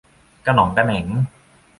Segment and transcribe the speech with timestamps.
[0.45, 1.07] กะหน็องกะแหน็ง